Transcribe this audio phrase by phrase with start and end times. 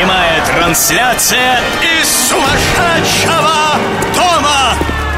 [0.00, 3.76] Прямая трансляция из сумасшедшего
[4.14, 4.74] дома.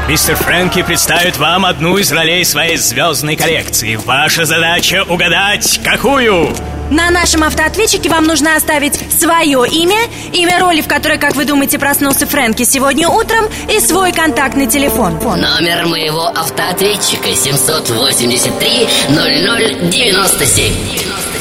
[0.09, 3.95] Мистер Фрэнки представит вам одну из ролей своей звездной коллекции.
[3.95, 6.53] Ваша задача угадать, какую?
[6.89, 10.01] На нашем автоответчике вам нужно оставить свое имя,
[10.33, 15.13] имя роли, в которой, как вы думаете, проснулся Фрэнки сегодня утром, и свой контактный телефон.
[15.13, 21.32] Номер моего автоответчика 783 0097.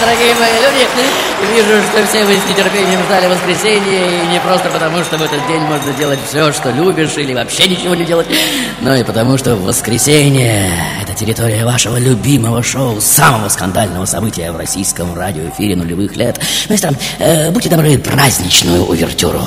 [0.00, 0.86] Дорогие мои люди.
[1.54, 5.46] Вижу, что все вы с нетерпением ждали воскресенья, и не просто потому, что в этот
[5.46, 8.26] день можно делать все, что любишь, или вообще ничего не делать,
[8.80, 15.14] но и потому, что воскресенье— это территория вашего любимого шоу, самого скандального события в российском
[15.14, 16.40] радиоэфире нулевых лет.
[16.68, 19.42] Мистер, э, будьте добры, праздничную увертюру.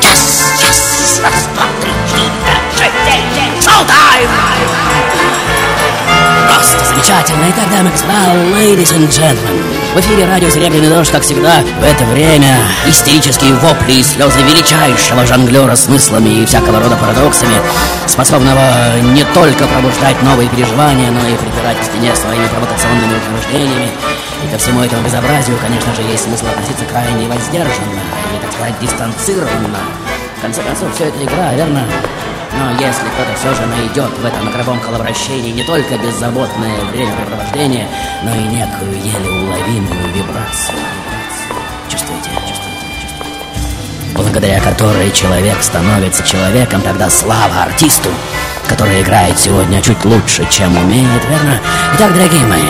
[0.00, 4.73] Час, час, раз, два, три, четыре, пять, шесть, семь, шоу-тайм!
[6.64, 7.44] Просто замечательно.
[7.50, 8.14] Итак, дамы и господа,
[8.56, 9.62] ladies and gentlemen,
[9.94, 15.26] в эфире радио «Серебряный дождь», как всегда, в это время истерические вопли и слезы величайшего
[15.26, 17.56] жонглера смыслами и всякого рода парадоксами,
[18.06, 23.90] способного не только пробуждать новые переживания, но и припирать к стене своими провокационными утверждениями.
[24.42, 28.00] И ко всему этому безобразию, конечно же, есть смысл относиться крайне воздержанно,
[28.32, 29.80] или, так сказать, дистанцированно.
[30.38, 31.84] В конце концов, все это игра, верно?
[32.56, 37.88] Но если кто-то все же найдет в этом игровом коловращении не только беззаботное времяпрепровождение,
[38.22, 40.78] но и некую еле уловимую вибрацию.
[41.88, 42.30] Чувствуете?
[42.46, 42.86] Чувствуете?
[43.02, 44.14] Чувствуете?
[44.14, 48.10] Благодаря которой человек становится человеком, тогда слава артисту,
[48.68, 51.60] который играет сегодня чуть лучше, чем умеет, верно?
[51.96, 52.62] Итак, дорогие мои,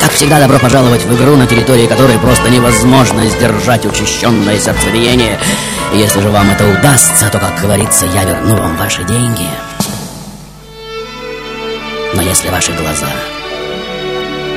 [0.00, 5.38] как всегда, добро пожаловать в игру, на территории которой просто невозможно сдержать учащенное сердцебиение.
[5.92, 9.46] Если же вам это удастся, то, как говорится, я верну вам ваши деньги.
[12.14, 13.08] Но если ваши глаза...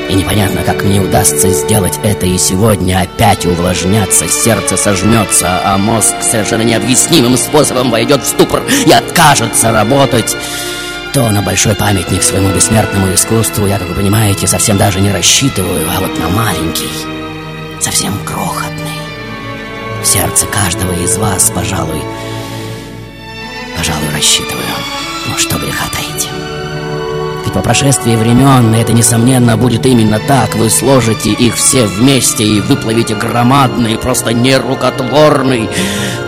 [0.10, 6.16] И непонятно, как мне удастся сделать это и сегодня опять увлажнятся, сердце сожмется, а мозг
[6.22, 10.38] совершенно необъяснимым способом войдет в ступор и откажется работать
[11.18, 15.90] то на большой памятник своему бессмертному искусству я, как вы понимаете, совсем даже не рассчитываю,
[15.90, 16.92] а вот на маленький,
[17.80, 19.00] совсем крохотный.
[20.04, 22.04] В сердце каждого из вас, пожалуй,
[23.76, 24.64] пожалуй, рассчитываю.
[25.28, 26.30] Ну, что греха таить.
[27.44, 30.54] Ведь по прошествии времен это, несомненно, будет именно так.
[30.54, 35.68] Вы сложите их все вместе и выплавите громадный, просто нерукотворный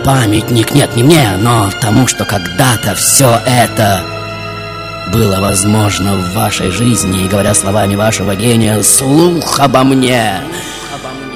[0.04, 0.72] памятник.
[0.74, 4.09] Нет, не мне, но тому, что когда-то все это
[5.08, 10.40] было возможно в вашей жизни, и, говоря словами вашего гения, слух обо мне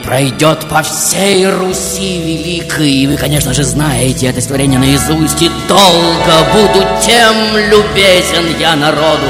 [0.04, 2.90] пройдет по всей Руси Великой.
[2.90, 9.26] И вы, конечно же, знаете это стихотворение наизусть, и долго буду тем любезен я народу,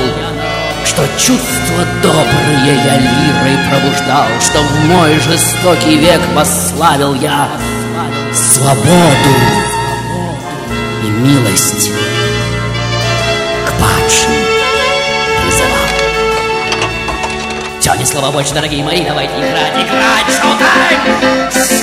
[0.84, 7.48] что чувства добрые я лирой пробуждал, что в мой жестокий век пославил я
[8.32, 9.34] свободу
[11.02, 11.92] и милость
[18.14, 21.00] Слово больше, дорогие мои, давайте играть, играть, шоу-тайм!
[21.50, 21.82] Шоу-тайм!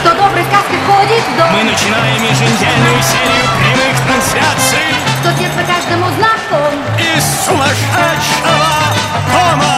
[0.00, 1.22] Что добрый сказки входит.
[1.52, 4.90] Мы начинаем еженедельную серию прямых трансляций.
[5.20, 6.74] Кто Что по каждому знаком.
[6.98, 8.74] Из сумасшедшего
[9.30, 9.70] дома.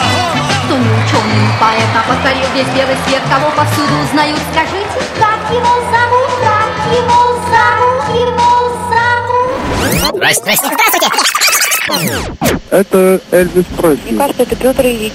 [0.65, 5.69] Кто не ученый поэт, а повторил весь белый свет, кого повсюду узнают, скажите, как его
[5.91, 7.80] зовут, как его зовут.
[10.21, 11.09] Здрасте, здрасте.
[12.69, 14.15] Это Эльвис Пресли.
[14.15, 15.13] кажется, это Петр Ильич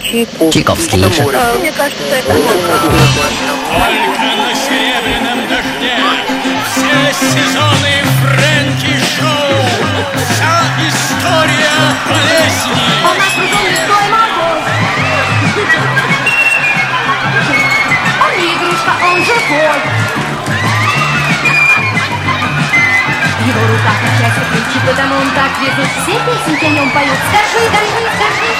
[0.53, 0.99] Чайковский.
[0.99, 2.59] Мне кажется, это Только
[4.35, 5.95] на серебряном дожде
[6.73, 9.63] Все сезоны Фрэнки Шоу
[10.27, 10.55] Вся
[10.89, 14.07] история болезни Он наш кругом лесной
[18.25, 20.06] Он не игрушка, он живой В
[23.47, 28.03] его руках счастье ключи, потому он так везут Все песенки о нем поют Скажи, скажи,
[28.17, 28.51] скажи.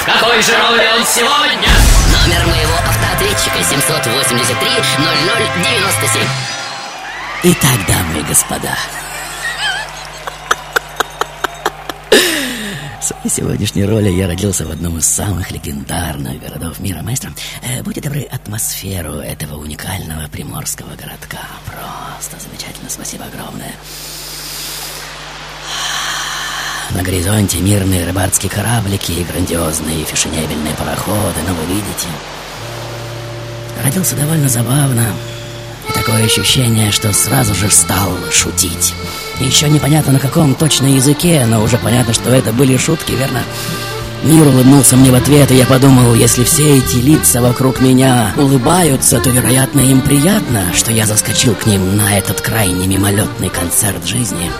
[0.00, 1.70] В какой же роли он сегодня?
[2.10, 4.68] Номер моего автоответчика 783
[4.98, 6.22] 0097
[7.44, 8.76] Итак, дамы и господа,
[13.02, 17.02] в своей сегодняшней роли я родился в одном из самых легендарных городов мира.
[17.02, 17.32] Маэстро,
[17.62, 21.40] э, будьте добры, атмосферу этого уникального приморского городка.
[21.66, 23.72] Просто замечательно, спасибо огромное.
[26.90, 32.06] На горизонте мирные рыбацкие кораблики и грандиозные фешенебельные пароходы, но вы видите...
[33.82, 35.06] Родился довольно забавно,
[35.94, 38.94] такое ощущение, что сразу же стал шутить.
[39.40, 43.42] Еще непонятно на каком точно языке, но уже понятно, что это были шутки, верно?
[44.24, 49.20] Мир улыбнулся мне в ответ, и я подумал, если все эти лица вокруг меня улыбаются,
[49.20, 54.50] то, вероятно, им приятно, что я заскочил к ним на этот крайне мимолетный концерт жизни.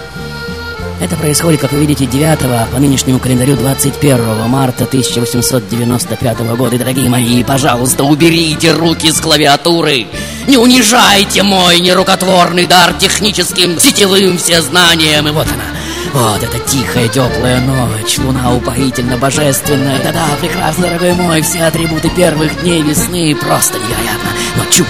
[1.02, 6.76] Это происходит, как вы видите, 9 а по нынешнему календарю 21 марта 1895 года.
[6.76, 10.06] И, дорогие мои, пожалуйста, уберите руки с клавиатуры.
[10.46, 15.26] Не унижайте мой нерукотворный дар техническим, сетевым всезнанием.
[15.26, 15.64] И вот она,
[16.12, 20.00] вот эта тихая, теплая ночь, луна упоительно божественная.
[20.04, 24.30] Да-да, прекрасно, дорогой мой, все атрибуты первых дней весны просто невероятно.
[24.56, 24.86] Но чу,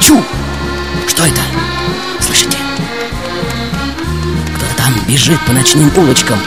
[0.00, 0.20] чу,
[1.06, 1.40] что это?
[4.84, 6.38] Там бежит по ночным улочкам.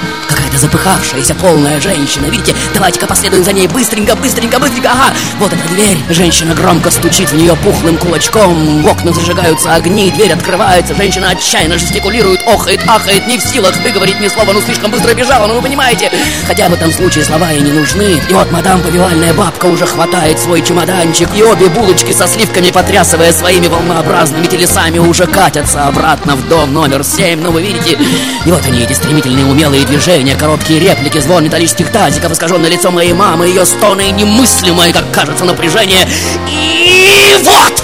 [0.57, 2.25] Какая-то запыхавшаяся полная женщина.
[2.25, 4.89] Видите, давайте-ка последуем за ней быстренько, быстренько, быстренько.
[4.89, 5.98] Ага, вот эта дверь.
[6.09, 8.81] Женщина громко стучит в нее пухлым кулачком.
[8.81, 10.95] В окнах зажигаются огни, дверь открывается.
[10.95, 15.48] Женщина отчаянно жестикулирует, охает, ахает, не в силах выговорить ни слова, ну слишком быстро бежала,
[15.48, 16.12] ну вы понимаете.
[16.48, 18.19] Хотя в этом случае слова и не нужны.
[18.30, 21.30] И вот мадам повивальная бабка уже хватает свой чемоданчик.
[21.36, 27.04] И обе булочки со сливками, потрясывая своими волнообразными телесами, уже катятся обратно в дом номер
[27.04, 27.42] семь.
[27.42, 27.98] Ну вы видите,
[28.45, 33.11] и вот они, эти стремительные умелые движения, короткие реплики, звон металлических тазиков, искаженное лицо моей
[33.11, 36.07] мамы, ее стоны немыслимое, как кажется, напряжение.
[36.47, 37.83] И вот!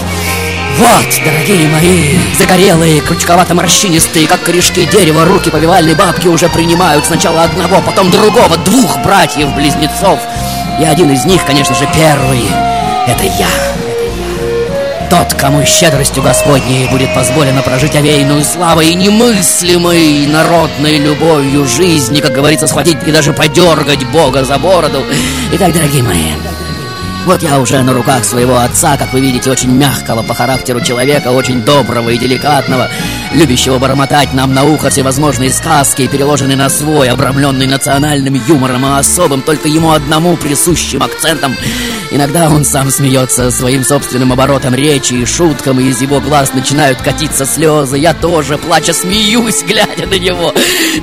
[0.77, 7.81] Вот, дорогие мои, загорелые, крючковато-морщинистые, как корешки дерева, руки повивальной бабки уже принимают сначала одного,
[7.81, 10.21] потом другого, двух братьев-близнецов.
[10.79, 12.45] И один из них, конечно же, первый.
[13.05, 13.72] Это я.
[15.09, 22.31] Тот, кому щедростью Господней будет позволено прожить овеянную славой и немыслимой народной любовью жизни, как
[22.31, 25.03] говорится, схватить и даже подергать Бога за бороду.
[25.51, 26.31] Итак, дорогие мои,
[27.25, 31.29] вот я уже на руках своего отца, как вы видите, очень мягкого по характеру человека,
[31.29, 32.89] очень доброго и деликатного,
[33.33, 39.41] любящего бормотать нам на ухо всевозможные сказки, переложенные на свой, обрамленный национальным юмором и особым,
[39.41, 41.55] только ему одному присущим акцентом.
[42.11, 47.01] Иногда он сам смеется своим собственным оборотом речи и шуткам, и из его глаз начинают
[47.01, 47.97] катиться слезы.
[47.97, 50.53] Я тоже, плача, смеюсь, глядя на него.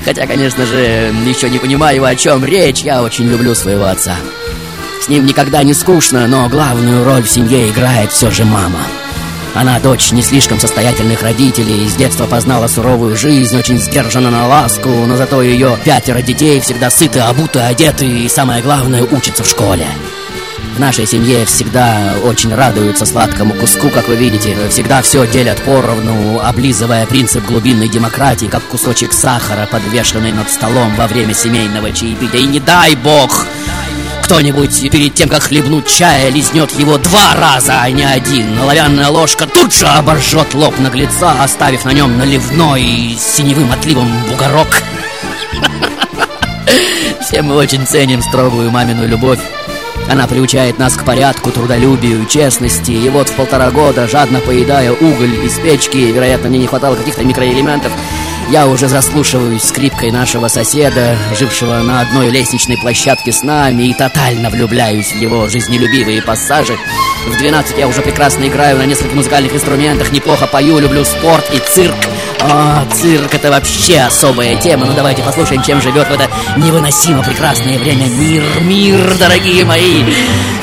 [0.05, 2.83] Хотя, конечно же, еще не понимаю, о чем речь.
[2.83, 4.17] Я очень люблю своего отца.
[5.01, 8.81] С ним никогда не скучно, но главную роль в семье играет все же мама.
[9.55, 14.89] Она дочь не слишком состоятельных родителей, с детства познала суровую жизнь, очень сдержана на ласку,
[14.89, 19.87] но зато ее пятеро детей всегда сыты, обуты, одеты и, самое главное, учатся в школе.
[20.77, 24.57] В нашей семье всегда очень радуются сладкому куску, как вы видите.
[24.71, 31.07] Всегда все делят поровну, облизывая принцип глубинной демократии, как кусочек сахара, подвешенный над столом во
[31.09, 32.41] время семейного чаепития.
[32.41, 33.47] И не дай бог,
[34.31, 38.61] кто-нибудь перед тем, как хлебнуть чая, лизнет его два раза, а не один.
[38.61, 44.85] Оловянная ложка тут же оборжет лоб наглеца, оставив на нем наливной с синевым отливом бугорок.
[47.21, 49.41] Все мы очень ценим строгую мамину любовь.
[50.09, 52.93] Она приучает нас к порядку, трудолюбию, честности.
[52.93, 57.25] И вот в полтора года, жадно поедая уголь из печки, вероятно, мне не хватало каких-то
[57.25, 57.91] микроэлементов,
[58.51, 64.51] я уже заслушиваюсь скрипкой нашего соседа, жившего на одной лестничной площадке с нами, и тотально
[64.51, 66.77] влюбляюсь в его жизнелюбивые пассажи.
[67.27, 71.59] В 12 я уже прекрасно играю на нескольких музыкальных инструментах, неплохо пою, люблю спорт и
[71.59, 71.95] цирк.
[72.41, 74.87] О, цирк это вообще особая тема.
[74.87, 80.03] Ну давайте послушаем, чем живет в это невыносимо прекрасное время мир, мир, дорогие мои.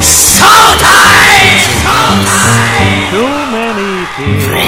[0.01, 1.47] Шоу-тайм!
[3.11, 4.66] Too many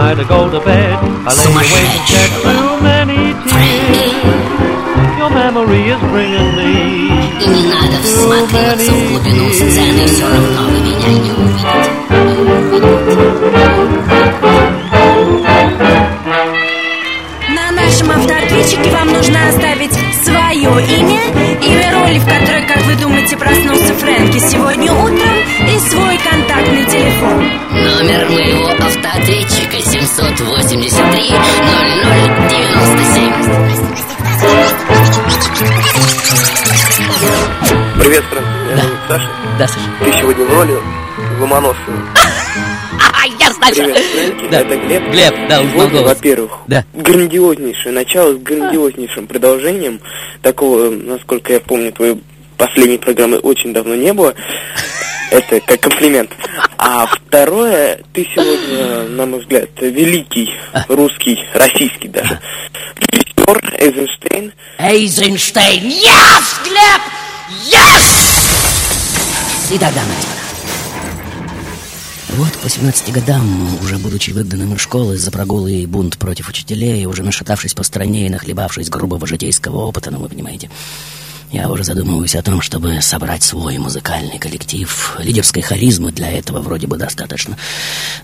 [0.00, 0.16] tears.
[0.16, 4.10] Night I go to bed, I lay awake and shed too many tears.
[5.18, 6.72] Your memory is bringing me.
[7.40, 9.64] И меня не увидите.
[17.54, 21.20] На нашем автоответчике вам нужно оставить свое имя,
[21.62, 27.50] имя роли, в которой, как вы думаете, проснулся Фрэнки сегодня утром, и свой контактный телефон.
[27.70, 29.79] Номер моего автоответчика
[30.20, 33.32] 783 0097.
[37.98, 38.46] Привет, Фрэнк.
[38.66, 39.28] Меня зовут Саша.
[39.58, 39.86] Да, Саша.
[40.04, 40.76] Ты сегодня в роли
[41.40, 41.78] Ломоносова.
[43.38, 43.74] Я знаю.
[43.74, 44.48] Привет, Фрэнки.
[44.50, 44.60] Да.
[44.60, 45.10] Это Глеб.
[45.10, 46.06] Глеб, да, узнал голос.
[46.08, 46.84] во-первых, Да.
[46.94, 50.00] грандиознейшее начало с грандиознейшим продолжением.
[50.42, 52.22] Такого, насколько я помню, твоей
[52.58, 54.34] последней программы очень давно не было.
[55.30, 56.30] Это как комплимент.
[56.76, 60.50] А второе, ты сегодня, на мой взгляд, великий
[60.88, 62.40] русский, российский даже,
[62.96, 64.52] режиссер Эйзенштейн.
[64.78, 65.84] Эйзенштейн.
[65.84, 67.00] Yes, Глеб!
[67.70, 68.40] Yes!
[69.72, 70.40] Итак, дамы и господа.
[72.36, 73.44] Вот к 18 годам,
[73.82, 78.26] уже будучи выгнанным из школы за прогулы и бунт против учителей, уже нашатавшись по стране
[78.26, 80.70] и нахлебавшись грубого житейского опыта, ну вы понимаете,
[81.52, 85.16] я уже задумываюсь о том, чтобы собрать свой музыкальный коллектив.
[85.18, 87.56] Лидерской харизмы для этого вроде бы достаточно.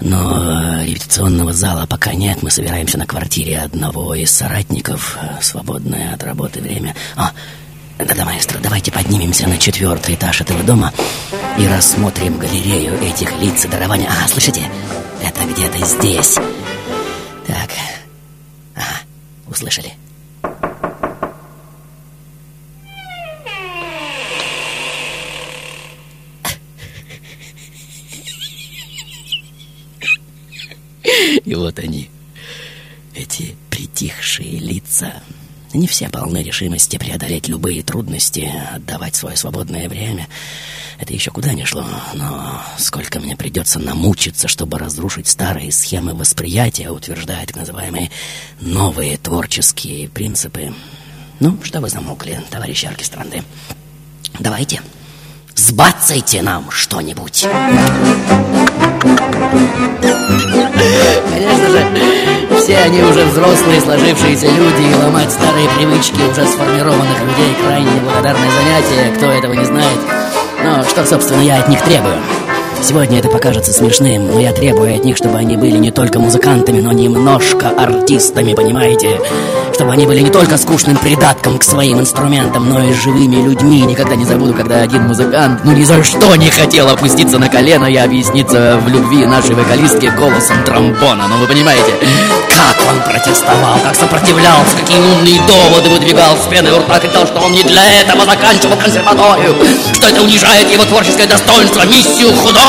[0.00, 2.42] Но э, репетиционного зала пока нет.
[2.42, 5.18] Мы собираемся на квартире одного из соратников.
[5.21, 6.95] э, Свободное от работы время.
[7.16, 7.33] А,
[7.99, 10.92] да-да, маэстро, давайте поднимемся на четвертый этаж этого дома
[11.59, 14.06] и рассмотрим галерею этих лиц и дарований.
[14.06, 14.71] А, слышите?
[15.21, 16.35] Это где-то здесь.
[17.47, 17.71] Так.
[18.76, 18.85] Ага,
[19.49, 19.95] услышали.
[31.47, 32.11] И вот они,
[33.15, 35.23] эти притихшие лица.
[35.73, 40.29] Не все полны решимости преодолеть любые трудности, отдавать свое свободное время.
[40.99, 46.91] Это еще куда ни шло, но сколько мне придется намучиться, чтобы разрушить старые схемы восприятия,
[46.91, 48.11] утверждая так называемые
[48.61, 50.73] новые творческие принципы.
[51.38, 53.45] Ну, что вы замолкли, товарищи оркестранты?
[54.41, 54.81] Давайте,
[55.56, 57.46] сбацайте нам что-нибудь.
[61.30, 61.86] Конечно же,
[62.60, 68.50] все они уже взрослые, сложившиеся люди, и ломать старые привычки уже сформированных людей крайне неблагодарное
[68.50, 69.98] занятие, кто этого не знает.
[70.62, 72.18] Но что, собственно, я от них требую?
[72.83, 76.80] Сегодня это покажется смешным, но я требую от них, чтобы они были не только музыкантами,
[76.80, 79.21] но немножко артистами, понимаете?
[79.75, 83.83] Чтобы они были не только скучным придатком к своим инструментам, но и живыми людьми.
[83.83, 87.87] Никогда не забуду, когда один музыкант, ну ни за что не хотел опуститься на колено
[87.87, 91.26] и объясниться в любви нашей вокалистки голосом тромбона.
[91.28, 91.92] Ну вы понимаете,
[92.49, 97.40] как он протестовал, как сопротивлялся, какие умные доводы выдвигал с пеной у рта, кричал, что
[97.40, 99.54] он не для этого заканчивал консерваторию,
[99.92, 102.65] что это унижает его творческое достоинство, миссию художника,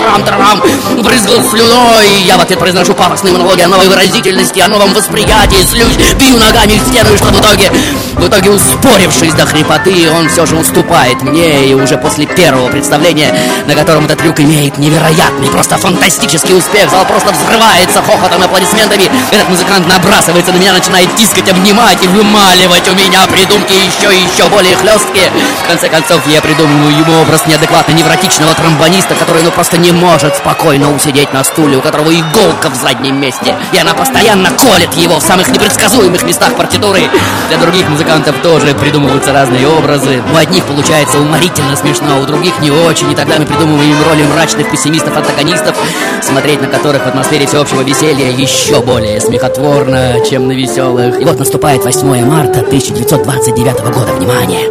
[0.00, 0.62] трам-трам,
[1.02, 2.22] брызгал слюной.
[2.24, 6.78] Я в ответ произношу пафосные монологи о новой выразительности, о новом восприятии, слюсь, бью ногами
[6.78, 7.70] в стену, и что в итоге,
[8.14, 13.34] в итоге успорившись до хрипоты, он все же уступает мне, и уже после первого представления,
[13.66, 19.10] на котором этот трюк имеет невероятный, просто фантастический успех, зал просто взрывается хохотом и аплодисментами,
[19.30, 24.22] этот музыкант набрасывается на меня, начинает тискать, обнимать и вымаливать у меня придумки еще и
[24.22, 25.30] еще более хлесткие.
[25.64, 30.36] В конце концов, я придумываю ему образ неадекватно невротичного тромбониста, который ну просто не может
[30.36, 35.18] спокойно усидеть на стуле, у которого иголка в заднем месте, и она постоянно колет его
[35.18, 37.02] в самых непредсказуемых местах партитуры.
[37.48, 40.22] Для других музыкантов тоже придумываются разные образы.
[40.32, 44.70] У одних получается уморительно смешно, у других не очень, и тогда мы придумываем роли мрачных
[44.70, 45.76] пессимистов-антагонистов,
[46.22, 51.20] смотреть на которых в атмосфере всеобщего веселья еще более смехотворно, чем на веселых.
[51.20, 54.12] И вот наступает 8 марта 1929 года.
[54.12, 54.70] Внимание!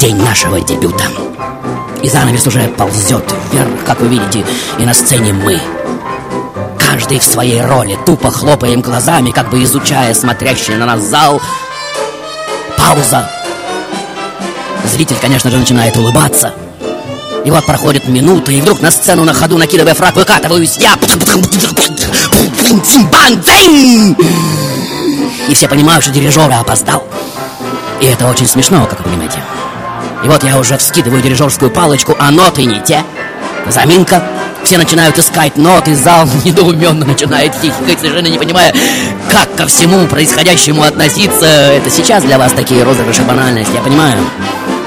[0.00, 1.04] День нашего дебюта.
[2.02, 4.44] И занавес уже ползет вверх, как вы видите,
[4.78, 5.60] и на сцене мы.
[6.78, 11.40] Каждый в своей роли, тупо хлопаем глазами, как бы изучая смотрящий на нас зал.
[12.76, 13.30] Пауза.
[14.92, 16.52] Зритель, конечно же, начинает улыбаться.
[17.44, 20.94] И вот проходит минута, и вдруг на сцену на ходу, накидывая фраг, выкатываюсь я.
[25.48, 27.04] И все понимают, что дирижер опоздал.
[28.00, 29.38] И это очень смешно, как вы понимаете.
[30.24, 33.02] И вот я уже вскидываю дирижерскую палочку, а ноты не те.
[33.68, 34.22] Заминка.
[34.64, 38.72] Все начинают искать ноты, зал недоуменно начинает хихикать, совершенно не понимая,
[39.28, 41.46] как ко всему происходящему относиться.
[41.46, 44.16] Это сейчас для вас такие розыгрыши банальности, я понимаю.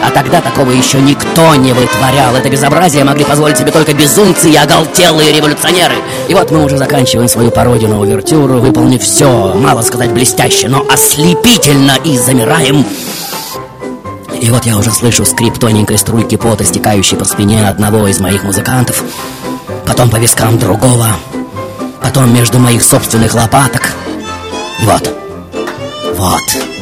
[0.05, 2.35] А тогда такого еще никто не вытворял.
[2.35, 5.95] Это безобразие могли позволить себе только безумцы и оголтелые революционеры.
[6.29, 10.85] И вот мы уже заканчиваем свою пародию на увертюру, выполнив все, мало сказать блестяще, но
[10.89, 12.85] ослепительно и замираем.
[14.41, 18.43] И вот я уже слышу скрип тоненькой струйки пота, стекающей по спине одного из моих
[18.43, 19.03] музыкантов,
[19.85, 21.07] потом по вискам другого,
[22.01, 23.93] потом между моих собственных лопаток.
[24.81, 25.13] Вот,
[26.17, 26.74] вот,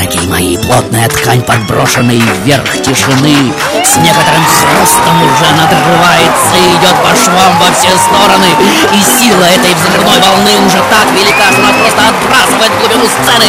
[0.00, 3.36] дорогие мои, плотная ткань, подброшенной вверх тишины,
[3.84, 8.48] с некоторым хрустом уже надрывается и идет по швам во все стороны.
[8.96, 13.48] И сила этой взрывной волны уже так велика, что она просто отбрасывает глубину сцены.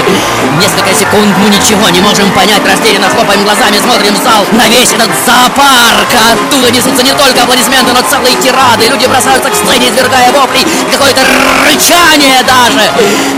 [0.60, 4.44] Несколько секунд мы ничего не можем понять, растерянно хлопаем глазами, смотрим в зал.
[4.52, 8.92] На весь этот зоопарк оттуда несутся не только аплодисменты, но целые тирады.
[8.92, 11.22] Люди бросаются к сцене, извергая вопли, какое-то
[11.64, 12.84] рычание даже.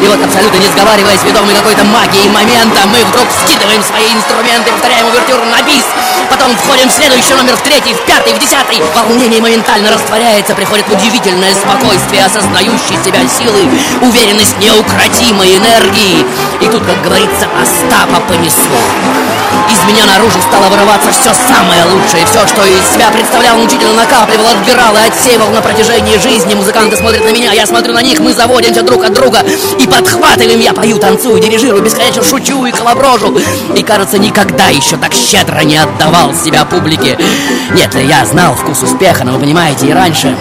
[0.01, 5.07] И вот абсолютно не сговариваясь, ведомый какой-то магией момента, мы вдруг скидываем свои инструменты, повторяем
[5.07, 5.83] увертюру на бис,
[6.29, 8.81] потом входим в следующий номер, в третий, в пятый, в десятый.
[8.95, 13.69] Волнение моментально растворяется, приходит удивительное спокойствие, осознающей себя силы,
[14.01, 16.25] уверенность неукротимой энергии.
[16.61, 18.81] И тут, как говорится, Остапа понесло.
[19.69, 24.47] Из меня наружу стало вырываться все самое лучшее, все, что из себя представлял, мучительно накапливал,
[24.47, 26.53] отбирал и отсеивал на протяжении жизни.
[26.53, 29.39] Музыканты смотрят на меня, я смотрю на них, мы заводимся друг от друга
[29.79, 30.59] и подхватываем.
[30.59, 33.37] Я пою, танцую, дирижирую, бесконечно шучу и колоброжу.
[33.75, 37.17] И, кажется, никогда еще так щедро не отдавал себя публике.
[37.73, 40.35] Нет, я знал вкус успеха, но вы понимаете, и раньше.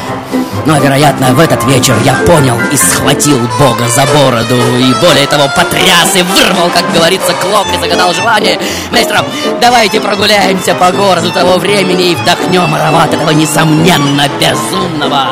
[0.65, 5.49] Но, вероятно, в этот вечер я понял и схватил Бога за бороду И более того,
[5.57, 8.61] потряс и вырвал, как говорится, клок и загадал желание
[8.93, 9.25] Маэстро,
[9.61, 15.31] давайте прогуляемся по городу того времени И вдохнем аромат этого, несомненно, безумного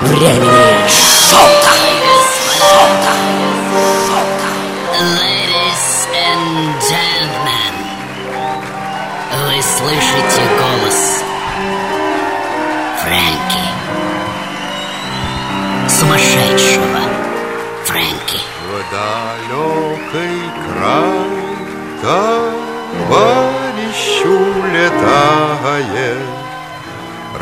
[0.00, 1.94] времени Шоу-тайм!
[2.64, 3.23] Ladies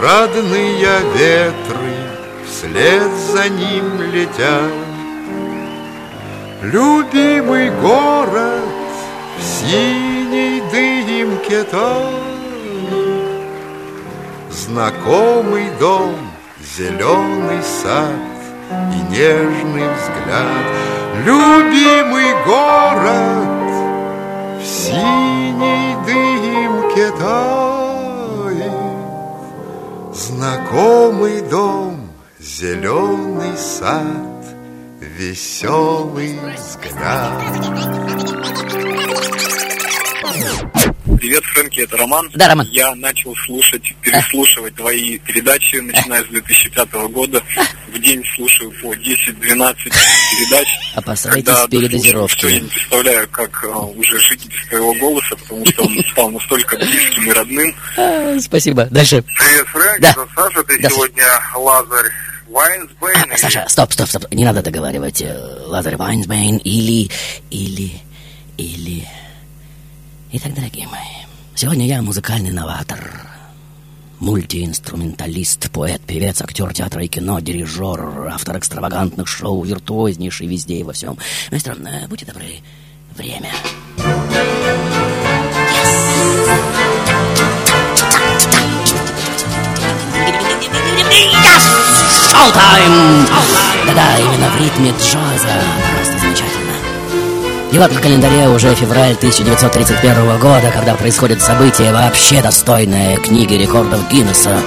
[0.03, 1.95] Родные ветры
[2.45, 4.73] вслед за ним летят.
[6.61, 8.65] Любимый город
[9.39, 12.99] в синей дымке тонет,
[14.51, 16.17] Знакомый дом,
[16.77, 18.11] зеленый сад
[18.93, 20.67] и нежный взгляд.
[21.25, 23.47] Любимый город
[24.61, 27.72] в синей дымке тает,
[30.15, 34.45] Знакомый дом, зеленый сад,
[35.01, 38.12] веселый взгляд.
[41.33, 42.31] Привет, Фрэнки, это Роман.
[42.35, 42.69] Да, Роман.
[42.71, 47.43] Я начал слушать, переслушивать твои передачи, начиная с 2005 года.
[47.89, 50.69] В день слушаю по 10-12 передач.
[50.95, 52.37] Опасайтесь передозировки.
[52.37, 56.31] Что я не представляю, как а, уже жить без твоего голоса, потому что он стал
[56.33, 57.75] настолько близким и родным.
[57.97, 58.85] А, Спасибо.
[58.91, 59.23] Дальше.
[59.23, 60.11] Привет, Фрэнк, Да.
[60.11, 61.25] это Саша, ты Да, сегодня
[61.57, 62.11] Лазарь
[62.51, 63.33] Вайнсбейн.
[63.33, 64.31] А, Саша, стоп, стоп, стоп.
[64.33, 65.23] Не надо договаривать.
[65.23, 67.11] Э, Лазарь Вайнсбейн или...
[67.51, 68.03] Или...
[68.59, 69.09] Или...
[70.35, 73.21] Итак, дорогие мои, сегодня я музыкальный новатор.
[74.19, 80.95] Мультиинструменталист, поэт, певец, актер театра и кино, дирижер, автор экстравагантных шоу, виртуознейший везде и во
[80.95, 81.19] всем.
[81.51, 81.77] Мастер,
[82.09, 82.47] будьте добры,
[83.15, 83.51] время.
[92.31, 93.27] Шоу-тайм!
[93.87, 95.61] Да-да, именно в ритме джаза.
[95.95, 96.22] Просто.
[97.73, 104.07] И вот на календаре уже февраль 1931 года, когда происходит событие, вообще достойное книги рекордов
[104.11, 104.61] Гиннесса.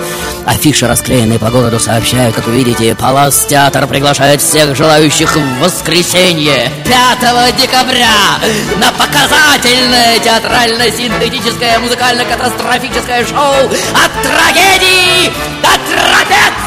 [0.47, 6.71] Афиши, расклеенные по городу, сообщают, как вы видите, Палас Театр приглашает всех желающих в воскресенье
[6.85, 8.39] 5 декабря
[8.79, 16.64] на показательное театрально-синтетическое музыкально-катастрофическое шоу от трагедии до трапеции!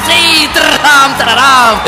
[0.55, 1.79] Трам-тарарам!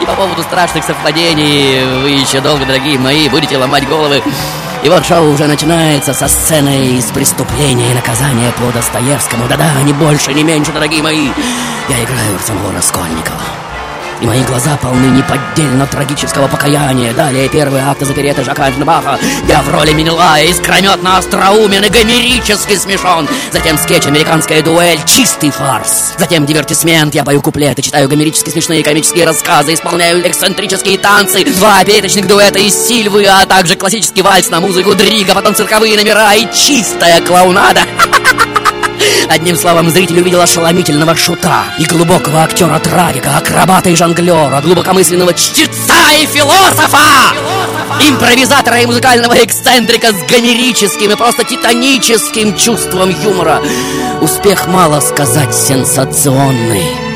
[0.00, 4.22] И по поводу страшных совпадений вы еще долго, дорогие мои, будете ломать головы.
[4.82, 9.46] И вот шоу уже начинается со сцены из преступления и наказания по Достоевскому.
[9.48, 11.28] Да-да, не больше, не меньше, дорогие мои.
[11.88, 13.59] Я играю в самого Раскольникова.
[14.20, 17.14] И мои глаза полны неподдельно трагического покаяния.
[17.14, 19.18] Далее первый акт из опереты Жака Эффенбаха.
[19.48, 23.26] Я в роли Менелая искрометно остроумен и гомерически смешон.
[23.50, 26.14] Затем скетч «Американская дуэль»— чистый фарс.
[26.18, 32.26] Затем дивертисмент, я пою куплеты, читаю гомерически смешные комические рассказы, исполняю эксцентрические танцы, два опереточных
[32.26, 37.22] дуэта из Сильвы, а также классический вальс на музыку Дрига, потом цирковые номера и чистая
[37.22, 37.80] клоунада.
[39.30, 46.26] Одним словом, зритель увидел ошеломительного шута и глубокого актера-трагика, акробата и жонглера, глубокомысленного чтеца и
[46.26, 46.98] философа!
[48.08, 53.62] Импровизатора и музыкального эксцентрика с гомерическим и просто титаническим чувством юмора.
[54.20, 57.10] Успех, мало сказать, сенсационный.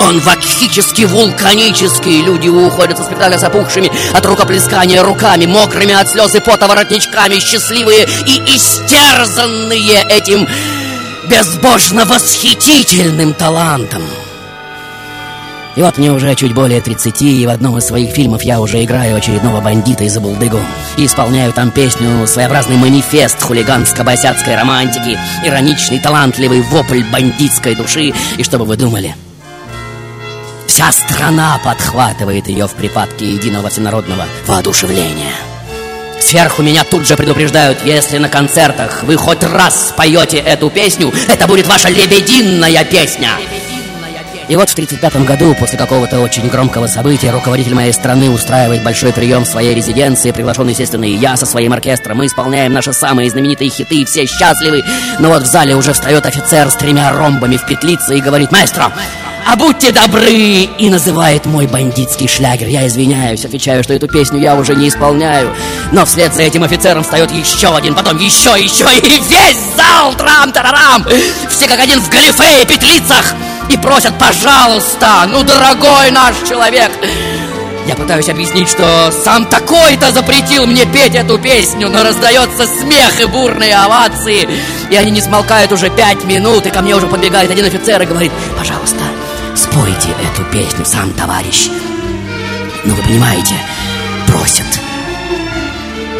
[0.00, 6.36] Он вакхически вулканический Люди уходят со спектакля с опухшими от рукоплескания руками Мокрыми от слез
[6.36, 10.46] и пота воротничками Счастливые и истерзанные этим
[11.28, 14.02] безбожно восхитительным талантом
[15.78, 18.82] и вот мне уже чуть более 30, и в одном из своих фильмов я уже
[18.82, 20.58] играю очередного бандита из Забулдыгу.
[20.96, 28.12] И исполняю там песню «Своеобразный манифест хулиганско-босяцкой романтики», ироничный, талантливый вопль бандитской души.
[28.36, 29.14] И что бы вы думали?
[30.66, 35.57] Вся страна подхватывает ее в припадке единого всенародного воодушевления.
[36.20, 41.46] Сверху меня тут же предупреждают, если на концертах вы хоть раз споете эту песню, это
[41.46, 43.30] будет ваша лебединая песня.
[44.48, 49.12] И вот в 1935 году, после какого-то очень громкого события, руководитель моей страны устраивает большой
[49.12, 52.16] прием в своей резиденции, приглашен, естественно, и я со своим оркестром.
[52.16, 54.82] Мы исполняем наши самые знаменитые хиты, все счастливы.
[55.18, 58.90] Но вот в зале уже встает офицер с тремя ромбами в петлице и говорит «Маэстро,
[59.46, 62.68] а будьте добры!» И называет мой бандитский шлягер.
[62.68, 65.54] Я извиняюсь, отвечаю, что эту песню я уже не исполняю.
[65.92, 71.04] Но вслед за этим офицером встает еще один, потом еще, еще, и весь зал трам-тарарам!
[71.50, 73.34] Все как один в галифе и петлицах!
[73.68, 76.90] И просят, пожалуйста, ну, дорогой наш человек.
[77.86, 83.24] Я пытаюсь объяснить, что сам такой-то запретил мне петь эту песню, но раздается смех и
[83.24, 84.46] бурные овации,
[84.90, 88.06] и они не смолкают уже пять минут, и ко мне уже подбегает один офицер и
[88.06, 89.02] говорит, пожалуйста,
[89.56, 91.70] спойте эту песню, сам товарищ.
[92.84, 93.54] Ну, вы понимаете,
[94.26, 94.66] просят.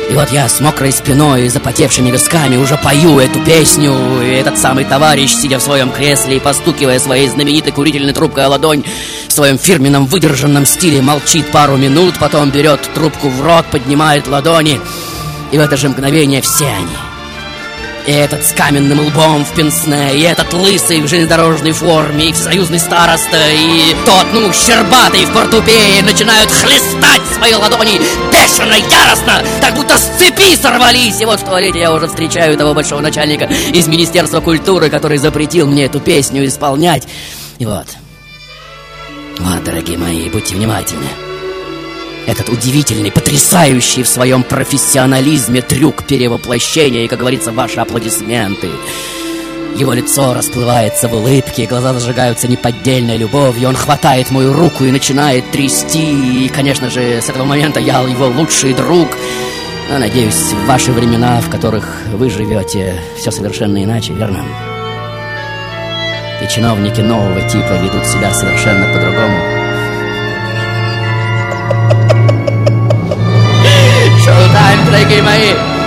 [0.08, 3.92] И вот я с мокрой спиной и запотевшими висками уже пою эту песню,
[4.22, 8.48] и этот самый товарищ, сидя в своем кресле и постукивая своей знаменитой курительной трубкой о
[8.48, 8.84] ладонь,
[9.28, 14.80] в своем фирменном выдержанном стиле молчит пару минут, потом берет трубку в рот, поднимает ладони,
[15.52, 16.96] и в это же мгновение все они—
[18.08, 22.78] и этот с каменным лбом в пенсне, и этот лысый в железнодорожной форме, и всесоюзный
[22.78, 28.00] староста, и тот, ну, щербатый в портупее, начинают хлестать свои ладони
[28.32, 31.20] бешено, яростно, так будто с цепи сорвались.
[31.20, 35.66] И вот в туалете я уже встречаю того большого начальника из Министерства культуры, который запретил
[35.66, 37.06] мне эту песню исполнять.
[37.58, 37.88] И вот,
[39.38, 41.27] вот, дорогие мои, будьте внимательны.
[42.28, 48.68] Этот удивительный, потрясающий в своем профессионализме трюк перевоплощения и, как говорится, ваши аплодисменты.
[49.74, 53.70] Его лицо расплывается в улыбке, глаза зажигаются неподдельной любовью.
[53.70, 56.44] Он хватает мою руку и начинает трясти.
[56.44, 59.08] И, конечно же, с этого момента я его лучший друг.
[59.88, 64.44] Но, надеюсь, в ваши времена, в которых вы живете, все совершенно иначе, верно?
[66.42, 69.57] И чиновники нового типа ведут себя совершенно по-другому.
[75.18, 75.77] Showtime, дорогие мои!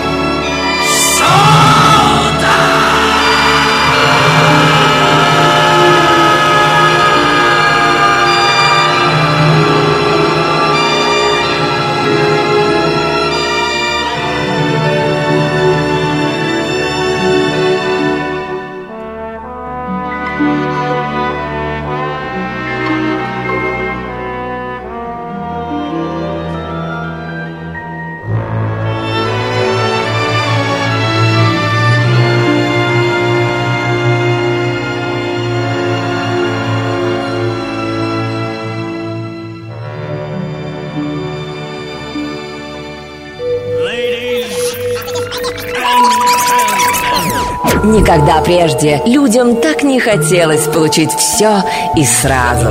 [48.12, 51.64] Никогда прежде людям так не хотелось получить все
[51.96, 52.68] и сразу.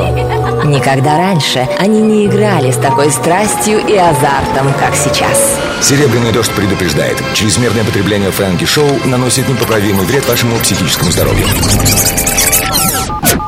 [0.66, 5.58] Никогда раньше они не играли с такой страстью и азартом, как сейчас.
[5.80, 7.16] Серебряный дождь предупреждает.
[7.32, 11.46] Чрезмерное потребление Фрэнки Шоу наносит непоправимый вред вашему психическому здоровью.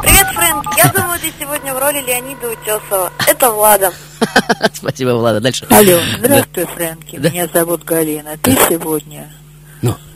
[0.02, 0.64] Привет, Фрэнк.
[0.78, 3.12] Я думаю, ты сегодня в роли Леонида Утесова.
[3.28, 3.92] Это Влада.
[4.72, 5.40] Спасибо, Влада.
[5.40, 5.66] Дальше.
[5.68, 7.16] Алло, здравствуй, Фрэнки.
[7.16, 8.38] Меня зовут Галина.
[8.42, 9.28] Ты сегодня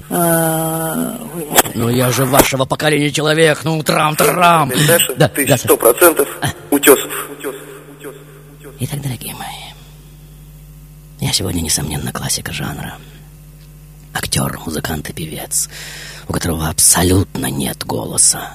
[0.08, 0.16] Ну?
[0.16, 4.72] а, я же вашего поколения человек, ну, трам-трам.
[5.16, 6.28] Да, ты да, сто процентов
[6.70, 7.10] утесов.
[8.78, 9.72] Итак, дорогие мои,
[11.20, 12.98] я сегодня, несомненно, классика жанра.
[14.12, 15.68] Актер, музыкант и певец,
[16.28, 18.52] у которого абсолютно нет голоса.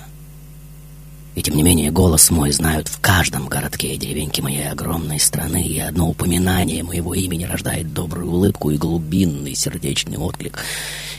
[1.34, 5.64] И тем не менее голос мой знают в каждом городке и деревеньке моей огромной страны,
[5.64, 10.60] и одно упоминание моего имени рождает добрую улыбку и глубинный сердечный отклик.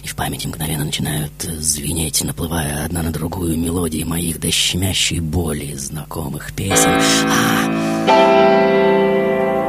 [0.02, 5.74] И в памяти мгновенно начинают звенеть, наплывая одна на другую мелодии моих до щемящей боли
[5.76, 6.90] знакомых песен.
[8.08, 8.28] А,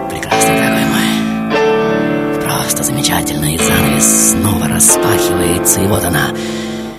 [0.09, 2.41] прекрасный, дорогой мой.
[2.41, 6.31] Просто замечательно, и занавес снова распахивается, и вот она.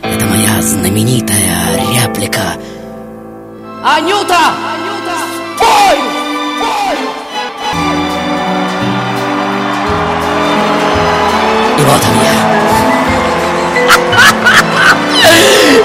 [0.03, 2.57] Это моя знаменитая реплика—
[3.85, 4.57] Anjuta!
[5.57, 6.01] Spoil!
[6.57, 7.01] Spoil!
[11.77, 12.74] Spoil!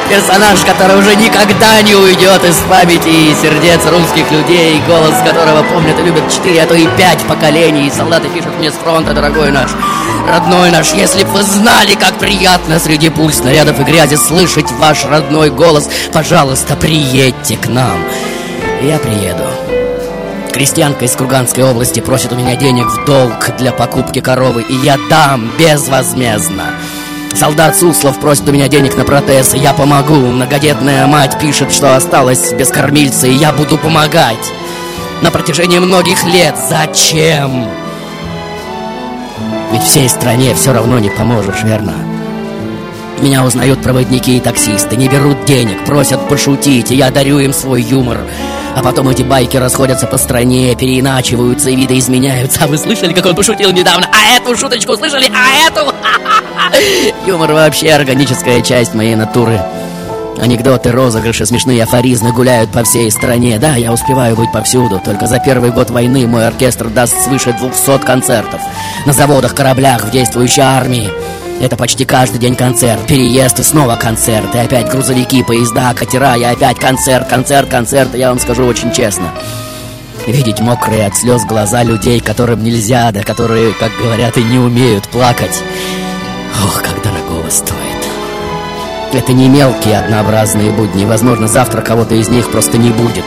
[0.10, 6.00] Персонаж, который уже никогда не уйдет из памяти и сердец русских людей, голос которого помнят
[6.00, 7.88] и любят четыре, а то и пять поколений.
[7.88, 9.70] И солдаты пишут мне с фронта, дорогой наш,
[10.28, 15.06] родной наш, если бы вы знали, как приятно среди пуль, снарядов и грязи слышать ваш
[15.06, 18.00] родной голос, пожалуйста, приедьте к нам.
[18.82, 19.46] Я приеду.
[20.52, 24.98] Крестьянка из Курганской области просит у меня денег в долг для покупки коровы, и я
[25.10, 26.66] дам безвозмездно.
[27.34, 30.16] Солдат Суслов просит у меня денег на протез, я помогу.
[30.16, 34.54] Многодетная мать пишет, что осталась без кормильца, и я буду помогать.
[35.22, 36.56] На протяжении многих лет.
[36.70, 37.68] Зачем?
[39.72, 41.94] Ведь всей стране все равно не поможешь, верно?
[43.22, 47.82] Меня узнают проводники и таксисты, не берут денег, просят пошутить, и я дарю им свой
[47.82, 48.20] юмор.
[48.76, 52.64] А потом эти байки расходятся по стране, переиначиваются и видоизменяются.
[52.64, 54.08] А вы слышали, как он пошутил недавно?
[54.12, 55.30] А эту шуточку слышали?
[55.34, 55.94] А эту?
[57.28, 59.60] Юмор вообще органическая часть моей натуры.
[60.42, 63.60] Анекдоты, розыгрыши, смешные афоризмы гуляют по всей стране.
[63.60, 65.02] Да, я успеваю быть повсюду.
[65.04, 68.62] Только за первый год войны мой оркестр даст свыше 200 концертов.
[69.06, 71.10] На заводах, кораблях, в действующей армии.
[71.60, 76.44] Это почти каждый день концерт, переезд и снова концерт, и опять грузовики, поезда, катера, и
[76.44, 79.30] опять концерт, концерт, концерт, я вам скажу очень честно.
[80.26, 85.10] Видеть мокрые от слез глаза людей, которым нельзя, да которые, как говорят, и не умеют
[85.10, 85.62] плакать.
[86.64, 87.78] Ох, как дорогого стоит.
[89.12, 93.26] Это не мелкие однообразные будни, возможно, завтра кого-то из них просто не будет.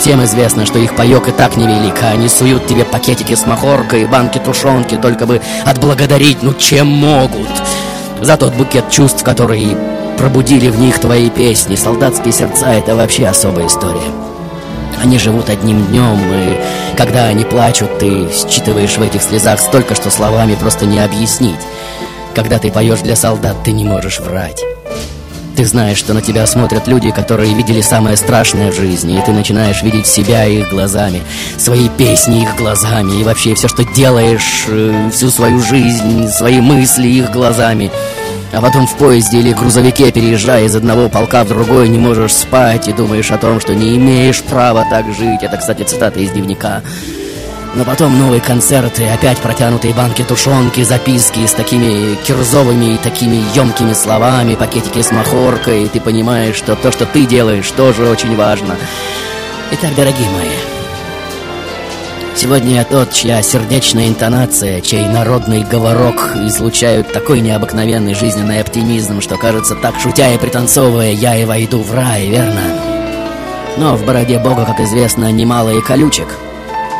[0.00, 4.02] Всем известно, что их паёк и так невелик, а они суют тебе пакетики с махоркой
[4.02, 7.50] и банки тушенки, только бы отблагодарить, ну чем могут.
[8.22, 9.76] За тот букет чувств, который
[10.16, 11.76] пробудили в них твои песни.
[11.76, 14.10] Солдатские сердца— это вообще особая история.
[15.02, 16.58] Они живут одним днем, и
[16.96, 21.60] когда они плачут, ты считываешь в этих слезах столько, что словами просто не объяснить.
[22.34, 24.64] Когда ты поешь для солдат, ты не можешь врать.
[25.60, 29.30] Ты знаешь, что на тебя смотрят люди, которые видели самое страшное в жизни, и ты
[29.30, 31.22] начинаешь видеть себя их глазами,
[31.58, 37.08] свои песни их глазами, и вообще все, что делаешь, э, всю свою жизнь, свои мысли
[37.08, 37.90] их глазами.
[38.54, 42.88] А потом в поезде или грузовике, переезжая из одного полка в другой, не можешь спать
[42.88, 45.42] и думаешь о том, что не имеешь права так жить.
[45.42, 46.80] Это, кстати, цитата из дневника.
[47.74, 53.92] Но потом новые концерты, опять протянутые банки тушенки, записки с такими кирзовыми и такими емкими
[53.92, 58.76] словами, пакетики с махоркой, и ты понимаешь, что то, что ты делаешь, тоже очень важно.
[59.70, 60.48] Итак, дорогие мои,
[62.34, 69.36] сегодня я тот, чья сердечная интонация, чей народный говорок излучают такой необыкновенный жизненный оптимизм, что
[69.36, 72.62] кажется так, шутя и пританцовывая, я и войду в рай, верно?
[73.76, 76.26] Но в бороде Бога, как известно, немало и колючек—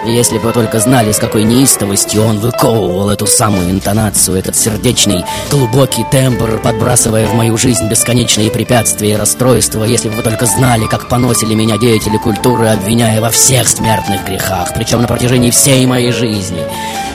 [0.07, 6.05] если бы только знали, с какой неистовостью он выковывал эту самую интонацию, этот сердечный, глубокий
[6.11, 11.09] тембр, подбрасывая в мою жизнь бесконечные препятствия и расстройства, если бы вы только знали, как
[11.09, 16.63] поносили меня деятели культуры, обвиняя во всех смертных грехах, причем на протяжении всей моей жизни.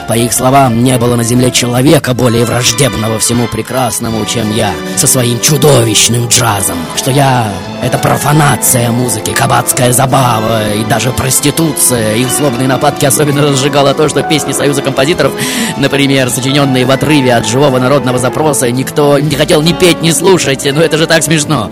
[0.08, 5.08] По их словам, не было на земле человека более враждебного всему прекрасному, чем я, со
[5.08, 12.14] своим чудовищным джазом, что я— это профанация музыки, кабацкая забава и даже проституция.
[12.14, 15.32] Их злобные нападки особенно разжигало то, что песни Союза композиторов,
[15.76, 20.64] например, сочиненные в отрыве от живого народного запроса, никто не хотел ни петь, ни слушать,
[20.72, 21.68] но это же так смешно.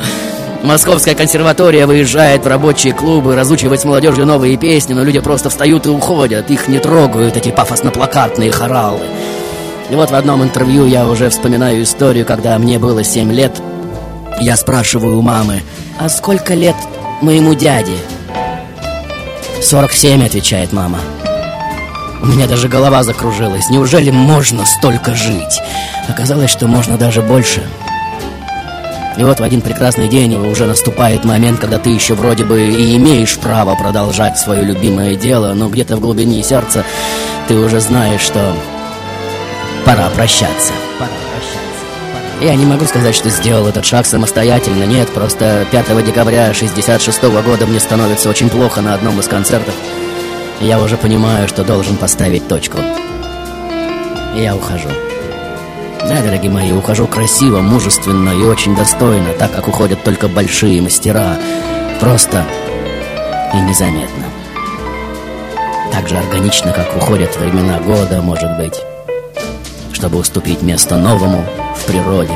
[0.64, 5.84] Московская консерватория выезжает в рабочие клубы разучивать с молодежью новые песни, но люди просто встают
[5.84, 9.04] и уходят, их не трогают эти пафосно-плакатные хоралы.
[9.90, 13.60] И вот в одном интервью я уже вспоминаю историю, когда мне было 7 лет.
[14.40, 15.62] Я спрашиваю у мамы,
[16.00, 16.76] а сколько лет
[17.20, 17.98] моему дяде?
[19.62, 20.98] 47, отвечает мама.
[22.22, 23.68] У меня даже голова закружилась.
[23.68, 25.60] Неужели можно столько жить?
[26.08, 27.62] Оказалось, что можно даже больше.
[29.16, 32.96] И вот в один прекрасный день уже наступает момент, когда ты еще вроде бы и
[32.96, 36.84] имеешь право продолжать свое любимое дело, но где-то в глубине сердца
[37.46, 38.54] ты уже знаешь, что
[39.84, 40.72] пора прощаться.
[40.98, 42.44] Пора прощаться.
[42.44, 44.84] Я не могу сказать, что сделал этот шаг самостоятельно.
[44.84, 49.74] Нет, просто 5 декабря 66 года мне становится очень плохо на одном из концертов.
[50.60, 52.78] Я уже понимаю, что должен поставить точку.
[54.34, 54.88] Я ухожу.
[56.08, 61.38] Да, дорогие мои, ухожу красиво, мужественно и очень достойно, так как уходят только большие мастера.
[61.98, 62.44] Просто
[63.54, 64.24] и незаметно.
[65.90, 68.82] Так же органично, как уходят времена года, может быть,
[69.92, 72.34] чтобы уступить место новому в природе.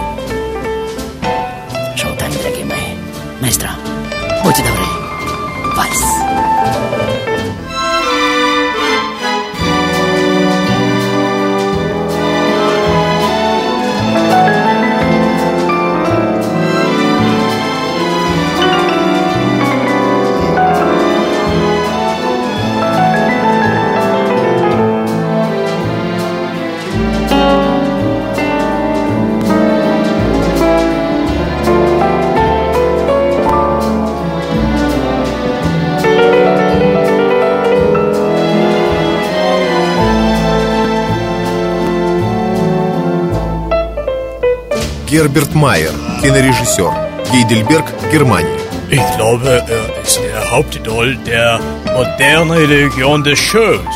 [45.08, 45.92] Герберт Майер,
[46.22, 46.92] кинорежиссер.
[47.32, 48.58] Гейдельберг, Германия.
[48.90, 51.58] Ich glaube, er ist der Hauptidol der
[51.94, 53.86] modernen Religion des Shows.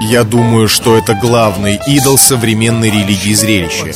[0.00, 3.92] Я думаю, что это главный идол современной религии зрелища.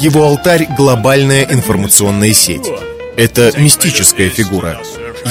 [0.00, 2.66] Его алтарь– глобальная информационная сеть.
[3.16, 4.76] Это мистическая фигура.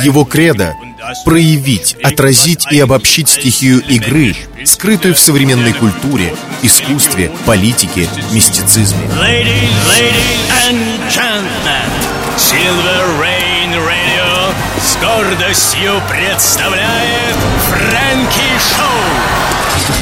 [0.04, 0.73] Его кредо–
[1.26, 4.36] проявить, отразить и обобщить стихию игры,
[4.78, 9.00] скрытую в современной культуре, искусстве, политике, мистицизме.
[9.20, 10.78] Ladies, ladies and
[11.10, 11.90] gentlemen,
[12.38, 17.36] Silver Rain Radio с гордостью представляет
[17.70, 19.98] Фрэнки Шоу.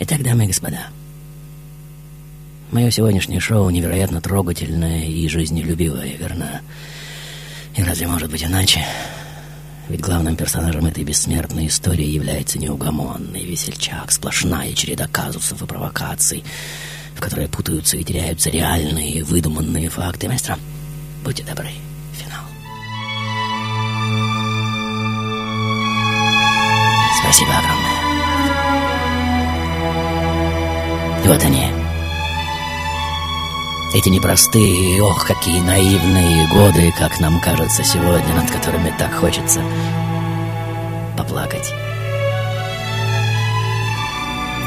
[0.00, 0.88] Итак, дамы и господа,
[2.70, 6.60] мое сегодняшнее шоу невероятно трогательное и жизнелюбивое, верно?
[7.74, 8.84] И разве может быть иначе?
[9.88, 16.44] Ведь главным персонажем этой бессмертной истории является неугомонный весельчак, сплошная череда казусов и провокаций,
[17.14, 20.28] в которые путаются и теряются реальные и выдуманные факты.
[20.28, 20.58] Маэстро,
[21.24, 21.68] будьте добры,
[22.14, 22.44] финал.
[27.20, 28.02] Спасибо огромное.
[31.24, 31.81] И вот они.
[33.94, 39.60] Эти непростые, ох, какие наивные годы, как нам кажется сегодня, над которыми так хочется
[41.14, 41.74] поплакать.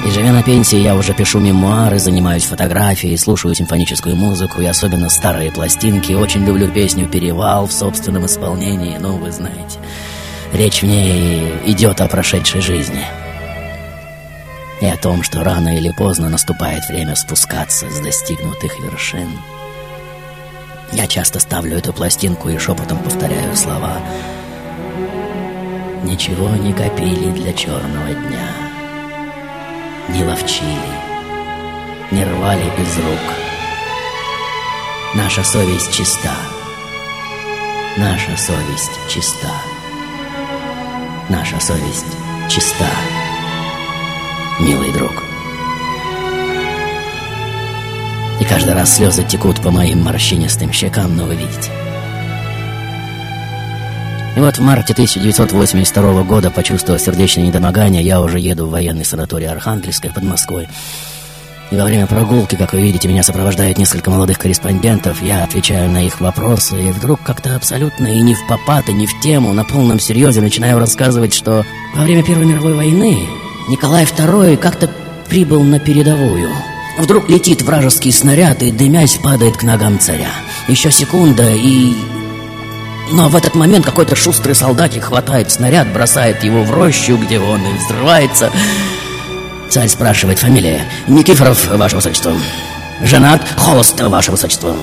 [0.06, 5.10] И живя на пенсии, я уже пишу мемуары, занимаюсь фотографией, слушаю симфоническую музыку и особенно
[5.10, 6.14] старые пластинки.
[6.14, 9.80] Очень люблю песню «Перевал» в собственном исполнении, ну, вы знаете.
[10.54, 13.04] Речь в ней идет о прошедшей жизни.
[14.86, 19.30] И о том, что рано или поздно наступает время спускаться с достигнутых вершин.
[20.94, 23.98] Я часто ставлю эту пластинку и шепотом повторяю слова
[26.04, 28.66] «Ничего не копили для черного дня»
[30.10, 30.70] не ловчили,
[32.12, 33.20] не рвали из рук.
[35.16, 36.36] Наша совесть чиста,
[37.98, 39.52] наша совесть чиста,
[41.30, 42.06] наша совесть
[42.50, 42.90] чиста,
[44.60, 45.24] милый друг.
[48.40, 51.72] И каждый раз слезы текут по моим морщинистым щекам, но вы видите.
[54.36, 59.48] И вот в марте 1982 года, почувствовав сердечное недомогание, я уже еду в военный санаторий
[59.48, 60.68] Архангельская под Москвой.
[61.72, 65.22] И во время прогулки, как вы видите, меня сопровождают несколько молодых корреспондентов.
[65.22, 69.08] Я отвечаю на их вопросы, и вдруг как-то абсолютно и не в попад, и не
[69.08, 71.66] в тему, на полном серьезе начинаю рассказывать, что
[71.96, 73.18] во время Первой мировой войны
[73.68, 74.90] Николай II как-то
[75.28, 76.50] прибыл на передовую.
[77.00, 80.30] Вдруг летит вражеский снаряд и, дымясь, падает к ногам царя.
[80.68, 81.94] Еще секунда, и
[83.12, 87.62] но в этот момент какой-то шустрый солдатик хватает снаряд, бросает его в рощу, где он
[87.62, 88.52] и взрывается.
[89.70, 90.82] Царь спрашивает фамилия.
[91.08, 92.34] Никифоров, ваше высочество.
[93.04, 94.76] Женат, холост, ваше высочество.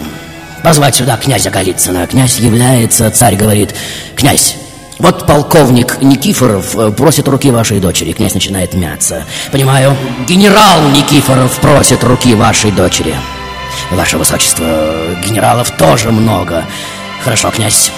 [0.63, 2.07] Позвать сюда князя Голицына.
[2.07, 3.75] Князь является, царь говорит,
[4.15, 4.57] князь,
[5.03, 8.13] вот полковник Никифоров э, просит руки вашей дочери.
[8.13, 9.25] Князь начинает мяться.
[9.51, 9.97] Понимаю,
[10.29, 13.17] генерал Никифоров просит руки вашей дочери.
[13.91, 14.65] Ваше высочество,
[15.27, 16.65] генералов тоже много.
[17.25, 17.91] Хорошо, князь.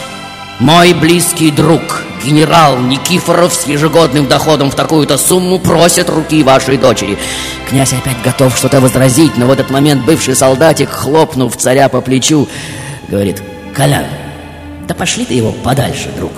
[0.61, 7.19] Мой близкий друг, генерал Никифоров с ежегодным доходом в такую-то сумму просит руки вашей дочери.
[7.69, 12.49] Князь опять готов что-то возразить, но в этот момент бывший солдатик, хлопнув царя по плечу,
[13.09, 13.43] говорит,
[13.75, 14.07] «Колян,
[14.89, 16.33] да пошли ты его подальше, друг.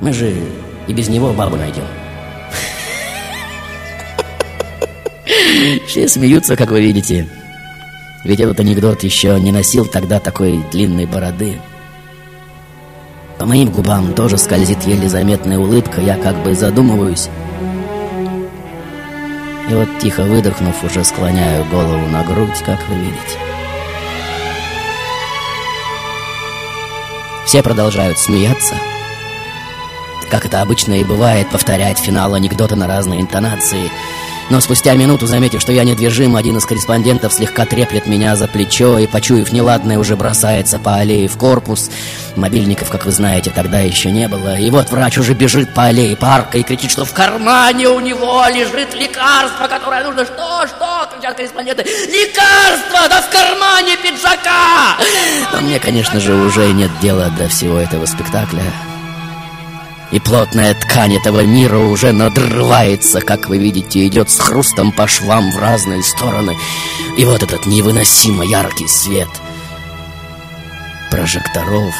[0.00, 0.34] Мы же
[0.86, 1.84] и без него бабу найдем».
[5.86, 7.28] Все смеются, как вы видите.
[8.24, 11.60] Ведь этот анекдот еще не носил тогда такой длинной бороды.
[13.38, 17.28] По моим губам тоже скользит еле заметная улыбка, я как бы задумываюсь.
[19.70, 23.38] И вот тихо выдохнув, уже склоняю голову на грудь, как вы видите.
[27.46, 28.74] Все продолжают смеяться.
[30.30, 33.90] Как это обычно и бывает, повторять финал анекдота на разные интонации–
[34.50, 38.98] но спустя минуту, заметив, что я недвижим, один из корреспондентов слегка треплет меня за плечо
[38.98, 41.88] и, почуяв неладное, уже бросается по аллее в корпус.
[42.34, 44.58] Мобильников, как вы знаете, тогда еще не было.
[44.58, 48.44] И вот врач уже бежит по аллее парка и кричит, что в кармане у него
[48.48, 50.24] лежит лекарство, которое нужно...
[50.24, 51.08] Что, что?
[51.14, 51.84] кричат корреспонденты.
[51.84, 53.08] Лекарство!
[53.08, 54.96] Да в кармане пиджака!
[55.52, 58.64] Но мне, конечно же, уже нет дела до всего этого спектакля.
[60.12, 65.52] И плотная ткань этого мира уже надрывается, как вы видите, идет с хрустом по швам
[65.52, 66.56] в разные стороны.
[67.16, 69.28] И вот этот невыносимо яркий свет
[71.10, 71.94] прожекторов.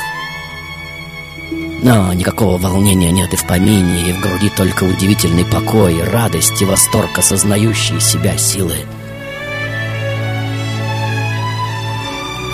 [1.82, 6.64] Но никакого волнения нет и в помине, и в груди только удивительный покой, радость и
[6.64, 8.74] восторг, осознающие себя силы.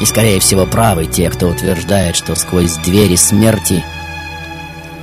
[0.01, 3.83] И, скорее всего, правы те, кто утверждает, что сквозь двери смерти–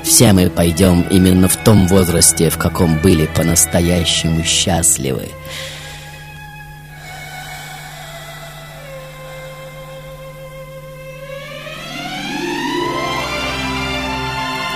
[0.04, 5.30] все мы пойдем именно в том возрасте, в каком были по-настоящему счастливы.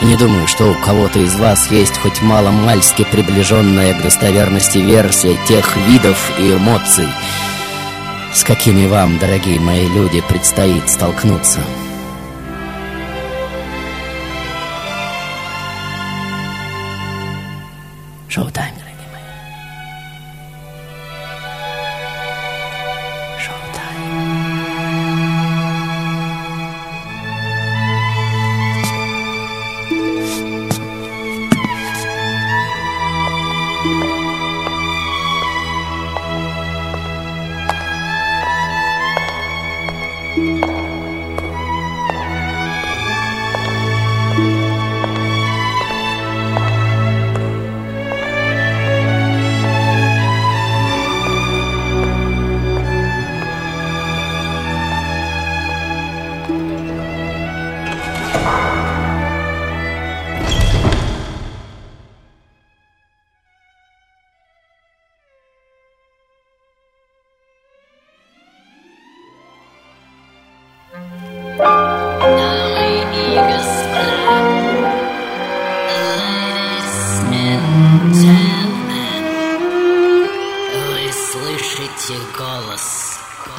[0.02, 5.76] Не думаю, что у кого-то из вас есть хоть мало-мальски приближенная к достоверности версия тех
[5.88, 7.08] видов и эмоций,
[8.34, 11.60] с какими вам, дорогие мои люди, предстоит столкнуться.
[18.38, 18.77] Showtime,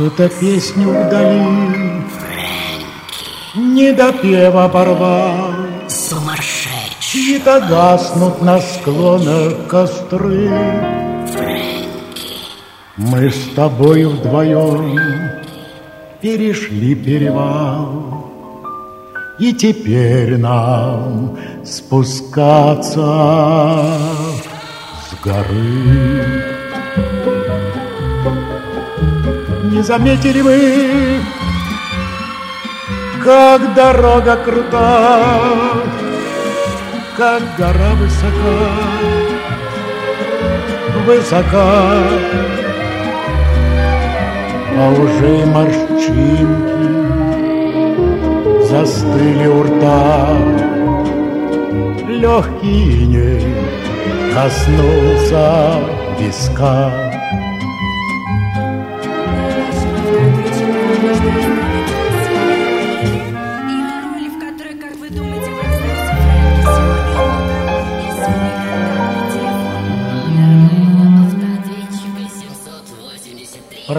[0.08, 2.02] Кто-то песню вдали
[3.54, 5.52] Не допева порвал.
[5.86, 7.36] Сумасшедший.
[7.36, 10.48] И-то гаснут на склонах костры.
[12.96, 14.98] Мы с тобой вдвоем
[16.22, 18.32] Перешли перевал.
[19.38, 23.02] И теперь нам спускаться
[25.04, 26.57] с горы
[29.78, 31.20] Не заметили вы,
[33.24, 35.20] как дорога крута,
[37.16, 38.58] как гора высока,
[41.06, 42.02] высока,
[44.76, 46.88] а уже морщинки
[48.68, 50.36] застыли у рта.
[52.08, 53.40] Легкий не
[54.34, 55.76] коснулся
[56.18, 57.07] виска.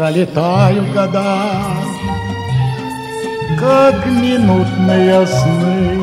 [0.10, 1.38] Пролетают года,
[3.60, 6.00] как минутные сны,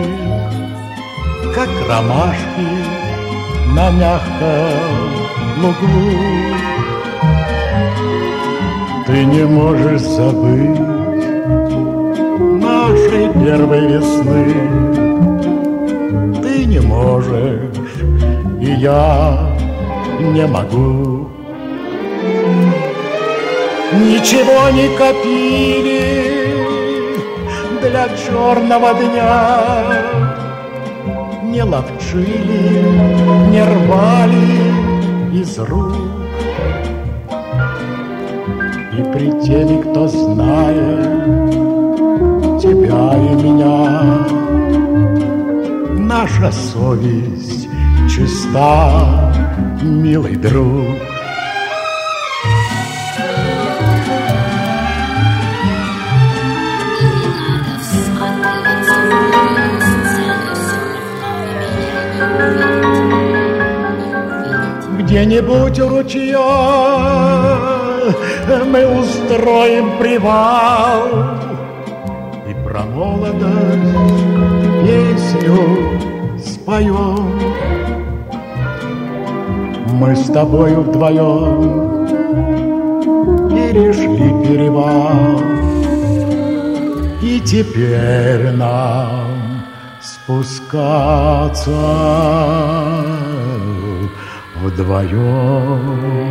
[1.52, 2.68] Как ромашки
[3.74, 5.11] на мягком
[5.61, 6.12] лугу.
[9.09, 10.78] Ты не можешь забыть
[12.62, 14.54] нашей первой весны.
[16.42, 17.74] Ты не можешь,
[18.61, 19.52] и я
[20.20, 21.26] не могу.
[23.97, 26.47] Ничего не копили
[27.80, 29.61] для черного дня,
[31.42, 32.84] Не ловчили,
[33.51, 35.94] не рвали из рук.
[38.99, 41.51] И при теле, кто знает
[42.61, 44.26] тебя и меня,
[45.99, 47.68] Наша совесть
[48.11, 49.32] чиста,
[49.82, 51.15] милый друг.
[65.16, 66.42] Где-нибудь у ручья
[68.66, 71.08] мы устроим привал.
[72.46, 73.96] И про молодость
[74.82, 75.58] песню
[76.38, 77.40] споем.
[79.94, 82.06] Мы с тобою вдвоем
[83.48, 85.40] перешли перевал.
[87.22, 89.64] И теперь нам
[90.02, 91.72] спускаться
[94.66, 96.26] вдвоем.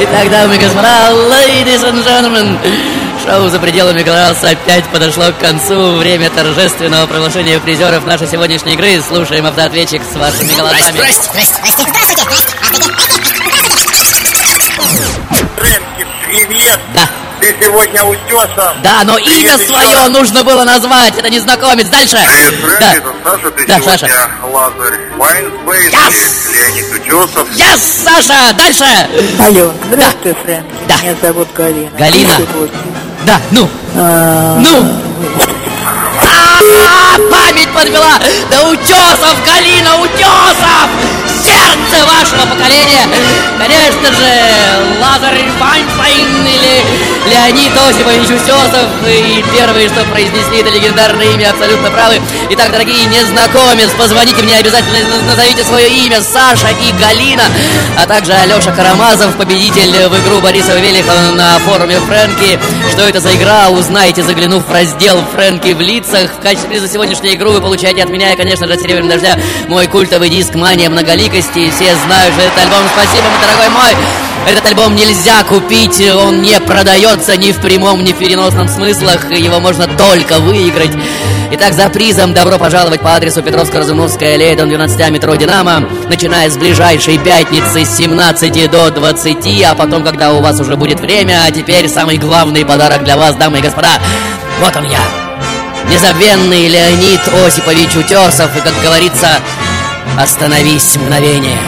[0.00, 2.56] Итак, дамы и господа, ladies and gentlemen,
[3.26, 5.96] шоу «За пределами глаз» опять подошло к концу.
[5.96, 9.00] Время торжественного провозглашения призеров нашей сегодняшней игры.
[9.00, 11.00] Слушаем автоответчик с вашими голосами.
[16.30, 16.78] Привет!
[16.94, 17.17] Да.
[17.48, 18.82] Ты сегодня утесом.
[18.82, 20.08] Да, но имя свое еще.
[20.08, 21.16] нужно было назвать.
[21.16, 21.86] Это незнакомец.
[21.88, 22.16] Дальше.
[22.16, 22.92] Привет, Да.
[22.94, 24.30] Это Саша, ты Да, сегодня Саша.
[24.52, 26.52] Лазарь Вайнсбейн, Yes!
[26.52, 27.48] Леонид Утесов.
[27.56, 28.84] Yes, Саша, дальше.
[29.40, 31.02] Алло, здравствуй, Фрэнки.
[31.02, 31.90] Меня зовут Галина.
[31.98, 32.36] Галина.
[33.24, 33.68] Да, ну.
[33.94, 35.00] Ну.
[36.20, 38.18] А, Память подвела!
[38.50, 41.17] Да утесов, Галина, утесов!
[41.48, 43.08] Сердце вашего поколения!
[43.58, 44.28] Конечно же,
[45.00, 46.84] Лазарь Вайнштейн или
[47.30, 48.86] Леонид Осипович Утесов.
[49.06, 52.20] И первые, что произнесли это легендарное имя, абсолютно правы.
[52.50, 57.44] Итак, дорогие незнакомец, позвоните мне обязательно, назовите свое имя Саша и Галина,
[57.96, 62.58] а также Алеша Карамазов, победитель в игру Бориса Велихова на форуме Фрэнки.
[62.92, 66.30] Что это за игра, узнаете, заглянув в раздел Фрэнки в лицах.
[66.38, 69.38] В качестве приза сегодняшней игры вы получаете от меня, конечно же, от Серебряного Дождя
[69.68, 70.90] мой культовый диск «Мания
[71.38, 71.70] многоликости».
[71.70, 73.96] Все знают, что этот альбом, спасибо, мой дорогой мой.
[74.46, 79.40] Этот альбом нельзя купить, он не продается ни в прямом, ни в переносном смыслах, и
[79.40, 80.92] его можно только выиграть.
[81.50, 86.56] Итак, за призом добро пожаловать по адресу Петровско-Разумовская, аллея, дом 12, метро «Динамо», начиная с
[86.56, 91.50] ближайшей пятницы с 17 до 20, а потом, когда у вас уже будет время, а
[91.50, 93.98] теперь самый главный подарок для вас, дамы и господа,
[94.60, 95.00] вот он я,
[95.90, 99.28] незабвенный Леонид Осипович Утесов, и, как говорится,
[100.16, 101.58] остановись мгновение.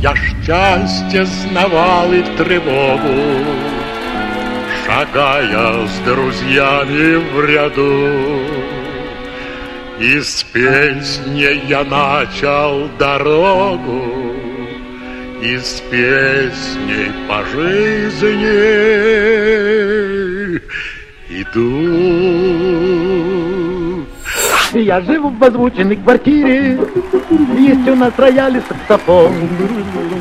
[0.00, 3.44] Я счастье знавал и тревогу,
[4.86, 8.38] Шагая с друзьями в ряду.
[10.00, 14.36] И с песни я начал дорогу,
[15.42, 18.78] И с песней по жизни
[21.28, 23.37] иду.
[24.72, 26.78] Я живу в озвученной квартире,
[27.56, 29.32] есть у нас рояль и саксофон,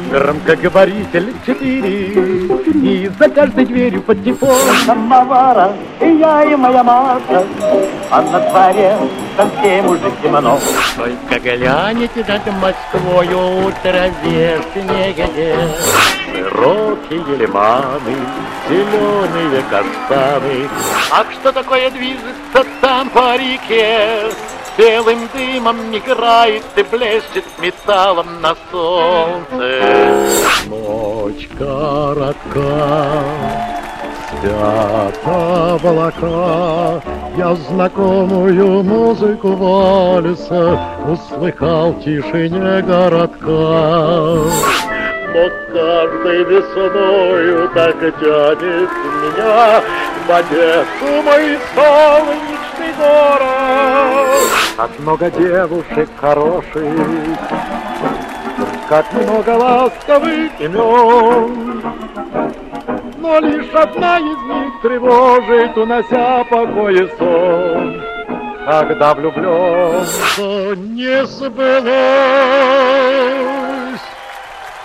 [0.10, 4.56] громкоговоритель четыре, и за каждой дверью патефон.
[4.86, 7.46] Самовара, и я, и моя Маша,
[8.10, 8.96] а на дворе
[9.36, 10.60] совсем уже темно.
[10.96, 14.10] Только гляните над Москвою утро
[14.74, 15.28] снеге,
[16.38, 18.16] широкие лиманы,
[18.70, 20.70] зеленые каштаны.
[21.12, 24.32] Ах, что такое движется там по реке?
[24.78, 29.82] Белым дымом играет и блещет металлом на солнце.
[30.68, 33.24] Ночь коротка,
[34.30, 37.02] спят облака.
[37.36, 44.97] Я знакомую музыку вальса услыхал в тишине городка.
[45.34, 48.90] Но каждой весною так тянет
[49.22, 49.82] меня
[50.26, 54.28] в Одессу мой солнечный город.
[54.78, 56.94] Как много девушек хороших,
[58.88, 61.84] как много ласковых имен.
[63.18, 68.02] Но лишь одна из них тревожит, унося покой и сон.
[68.66, 71.88] Когда влюблен, Что не сбылось,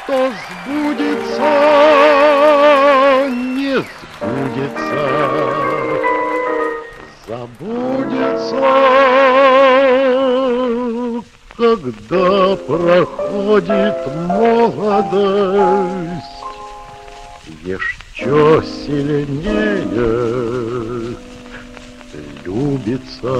[0.07, 0.33] то
[0.65, 1.53] сбудется
[3.29, 3.77] не
[4.21, 5.03] забудется,
[7.29, 8.63] забудется,
[11.57, 13.97] когда проходит
[14.29, 15.63] молодость.
[17.65, 19.87] Еще сильнее
[22.45, 23.33] любится.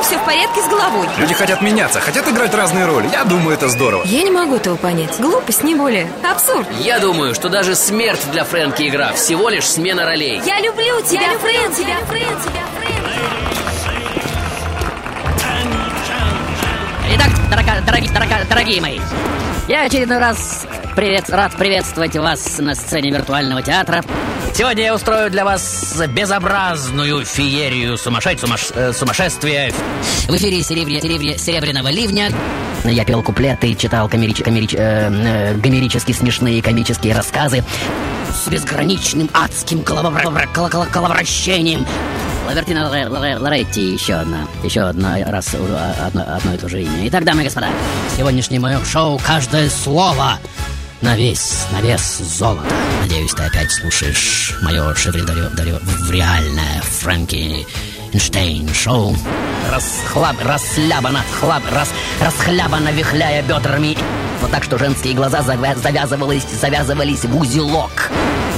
[0.00, 1.06] Не все в порядке с головой.
[1.18, 3.08] Люди хотят меняться, хотят играть разные роли.
[3.12, 4.02] Я думаю, это здорово.
[4.06, 5.14] Я не могу этого понять.
[5.18, 6.10] Глупость, не более.
[6.28, 6.66] Абсурд.
[6.80, 11.28] Я думаю, что даже смерть для Фрэнки игра Всего лишь смена ролей Я люблю тебя,
[11.38, 12.62] Фрэнк, тебя, Фрэнк, тебя,
[17.14, 19.00] Итак, дорога- дороги- дорога- дорогие мои
[19.68, 24.02] Я очередной раз привет, рад приветствовать вас на сцене виртуального театра
[24.54, 29.72] Сегодня я устрою для вас безобразную феерию сумасшедь, сумаш- э, сумасшествия.
[30.28, 32.30] В эфире серебря- серебря- «Серебряного ливня»
[32.84, 37.64] Я пел куплеты, читал комерич- комерич- э, э, гомерически смешные комические рассказы
[38.32, 41.86] С безграничным адским коловращением.
[42.46, 46.82] Лавертина Лоре- Лоре- Лоретти, еще одна, еще одна раз а- одно, одно и то же
[46.82, 47.08] имя.
[47.08, 47.68] Итак, дамы и господа,
[48.12, 50.38] в сегодняшнем моем шоу каждое слово
[51.02, 52.74] на вес, на вес золота.
[53.00, 57.66] Надеюсь, ты опять слушаешь мое шевреальное Фрэнки
[58.12, 59.16] Эйнштейн шоу.
[59.70, 61.88] Расхлаб, расслабано, хлаб, рас,
[62.20, 63.96] расхлябано, вихляя бедрами.
[64.40, 68.10] Вот так, что женские глаза завя- завязывались, завязывались в узелок.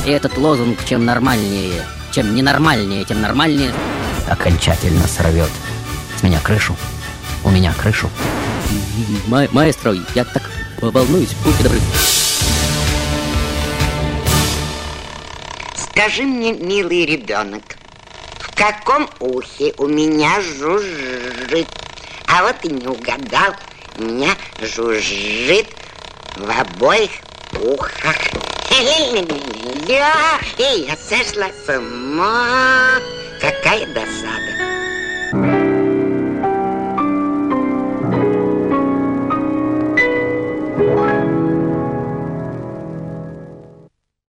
[0.05, 1.83] И этот лозунг, чем нормальнее,
[2.13, 3.73] чем ненормальнее, тем нормальнее,
[4.29, 5.51] окончательно сорвет
[6.19, 6.77] с меня крышу.
[7.45, 8.09] У меня крышу.
[9.27, 10.43] Ма- маэстро, я так
[10.81, 11.81] волнуюсь, будьте добры.
[16.03, 17.63] Скажи мне, милый ребенок,
[18.41, 21.69] в каком ухе у меня жужжит?
[22.27, 23.55] А вот и не угадал,
[23.97, 25.69] у меня жужжит
[26.37, 27.13] в обоих
[27.53, 28.17] ухах.
[30.59, 32.99] И я сошла с ума.
[33.41, 35.62] Какая досада.